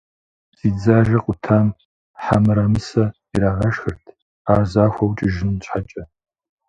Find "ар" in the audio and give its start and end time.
4.51-4.61